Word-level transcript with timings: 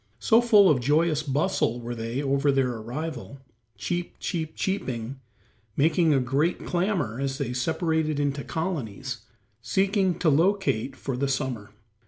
So 0.17 0.41
full 0.41 0.67
of 0.67 0.79
joyous 0.81 1.21
bustle 1.21 1.77
they 1.79 2.23
were 2.23 2.33
over 2.33 2.51
their 2.51 2.69
arrival, 2.71 3.39
"cheep, 3.77 4.15
cheep, 4.19 4.55
cheeping," 4.55 5.19
making 5.77 6.11
a 6.11 6.19
great 6.19 6.65
clamor 6.65 7.19
as 7.19 7.37
they 7.37 7.53
separated 7.53 8.19
into 8.19 8.43
colonies, 8.43 9.21
seeking 9.61 10.17
to 10.17 10.27
locate 10.29 10.95
for 10.95 11.15
the 11.15 11.27
summer. 11.27 11.69